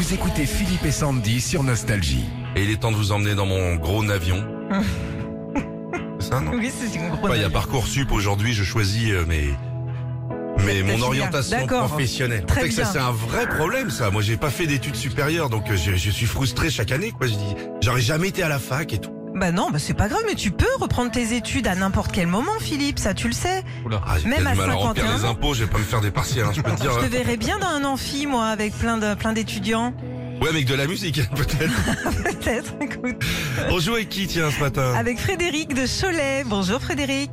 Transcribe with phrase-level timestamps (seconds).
[0.00, 2.24] Vous écoutez Philippe et Sandy sur Nostalgie.
[2.56, 4.42] Et il est temps de vous emmener dans mon gros navion.
[6.18, 7.32] C'est ça, non Oui, c'est une grosse.
[7.34, 9.50] Il y a Parcoursup aujourd'hui, je choisis euh, mes...
[10.64, 11.88] Mais mon orientation D'accord.
[11.88, 12.46] professionnelle.
[12.46, 12.92] Très En fait, ça bien.
[12.92, 14.10] c'est un vrai problème ça.
[14.10, 17.26] Moi j'ai pas fait d'études supérieures donc euh, je, je suis frustré chaque année quoi.
[17.26, 19.10] Je dis j'aurais jamais été à la fac et tout.
[19.34, 22.26] Bah non, bah c'est pas grave, mais tu peux reprendre tes études à n'importe quel
[22.26, 23.62] moment, Philippe, ça tu le sais.
[24.04, 25.84] Ah, j'ai Même à du mal à remplir 51 les impôts, je vais pas me
[25.84, 26.92] faire des partiels, hein, je peux te dire.
[26.92, 27.08] Je te hein.
[27.08, 29.94] verrais bien dans un amphi, moi, avec plein de plein d'étudiants.
[30.42, 32.22] Ouais, avec de la musique peut-être.
[32.22, 33.22] Peut-être, écoute.
[33.70, 34.94] On joue avec qui tiens ce matin?
[34.94, 36.44] Avec Frédéric de Cholet.
[36.46, 37.30] Bonjour Frédéric.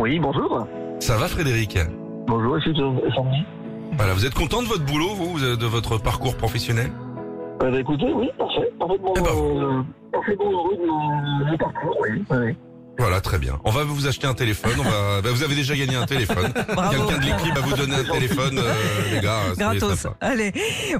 [0.00, 0.66] Oui, bonjour.
[1.00, 1.78] Ça va Frédéric?
[2.28, 3.44] Bonjour, ici Sandy.
[3.96, 6.90] Voilà, vous êtes content de votre boulot, vous, de votre parcours professionnel?
[7.62, 8.70] Euh, bah, écoutez, oui, parfait.
[8.78, 12.24] Parfaitement, Eh ben, euh, parfaitement heureux de mon, mon parcours, oui.
[12.30, 12.56] oui, oui.
[12.98, 13.58] Voilà, très bien.
[13.64, 14.72] On va vous acheter un téléphone.
[14.78, 15.22] On va...
[15.22, 16.52] bah, vous avez déjà gagné un téléphone.
[16.54, 19.40] Quelqu'un de l'équipe va vous donner un téléphone, euh, les gars.
[19.56, 20.06] Gratos.
[20.20, 20.52] Allez.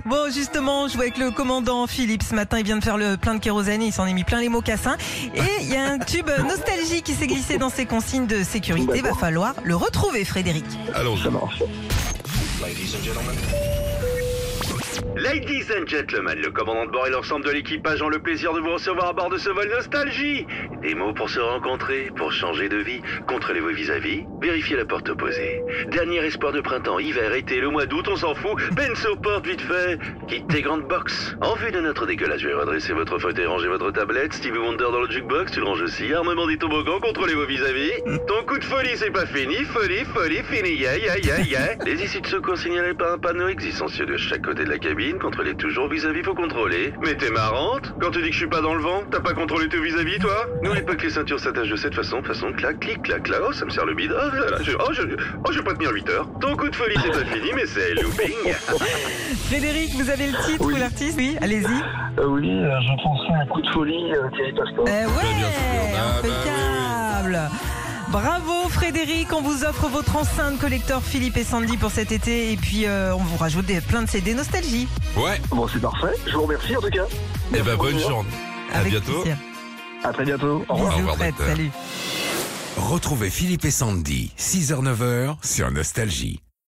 [0.07, 2.59] Bon, justement, je vois avec le commandant Philippe ce matin.
[2.59, 3.83] Il vient de faire le plein de kérosène.
[3.83, 4.97] Il s'en est mis plein les mocassins.
[5.35, 9.03] Et il y a un tube nostalgie qui s'est glissé dans ses consignes de sécurité.
[9.03, 10.65] Va falloir le retrouver, Frédéric.
[10.95, 11.17] Allons.
[15.17, 18.61] Ladies and gentlemen, le commandant de bord et l'ensemble de l'équipage ont le plaisir de
[18.61, 20.47] vous recevoir à bord de ce vol nostalgie.
[20.83, 25.09] Des mots pour se rencontrer, pour changer de vie, contrôlez vos vis-à-vis, vérifiez la porte
[25.09, 25.63] opposée.
[25.89, 28.61] Dernier espoir de printemps, hiver, été, le mois d'août, on s'en fout.
[28.77, 29.99] Pense aux portes vite fait.
[30.29, 31.37] Quitte tes grandes box.
[31.41, 34.35] En vue de notre décollage, je vais redresser votre fauteuil, ranger votre tablette.
[34.35, 36.13] Stevie Wonder dans le jukebox, tu le ranges aussi.
[36.13, 37.93] Armement des toboggans, contrôlez vos vis-à-vis.
[38.27, 39.57] Ton coup de folie, c'est pas fini.
[39.65, 40.75] Folie, folie, fini.
[40.75, 41.85] Yeah, yeah, yeah, yeah.
[41.87, 45.19] Les issues de secours signalées par un panneau existentieux de chaque côté de la cabine.
[45.19, 46.93] Contrôlez toujours vis-à-vis, faut contrôler.
[47.03, 47.95] Mais t'es marrante.
[48.01, 50.19] Quand tu dis que je suis pas dans le vent, t'as pas contrôlé tes vis-à-vis,
[50.19, 53.41] toi N'oublie pas que les ceintures s'attachent de cette façon, façon, clac, clic, clac, clac.
[53.49, 54.13] Oh, ça me sert le bide.
[54.15, 55.03] Oh, là, là, je, oh, je,
[55.45, 56.29] oh, je vais pas tenir 8 heures.
[56.41, 58.53] Ton coup de folie, c'est pas fini, mais c'est looping.
[59.49, 60.75] Frédéric, vous avez le titre Oui.
[60.75, 61.67] ou l'artiste Oui, allez-y.
[62.19, 64.85] Euh, oui, euh, je penserai à un coup de folie, euh, Thierry Pastor.
[64.87, 65.97] Eh ouais, bien sûr.
[65.97, 67.39] Ah, bah impeccable.
[68.13, 72.59] Bravo Frédéric, on vous offre votre enceinte collector Philippe et Sandy pour cet été et
[72.59, 74.87] puis euh, on vous rajoute des, plein de CD nostalgie.
[75.17, 75.41] Ouais.
[75.49, 76.13] Bon, c'est parfait.
[76.27, 77.07] Je vous remercie, en tout cas.
[77.55, 78.29] Eh ben, bonne journée.
[78.71, 79.23] À Avec bientôt.
[79.23, 79.39] plaisir.
[80.05, 80.63] À très bientôt.
[80.69, 80.91] Au revoir.
[80.91, 81.71] Bisous revoir, Fred, salut.
[82.77, 86.42] Retrouvez Philippe et Sandy, 6h-9h sur Nostalgie.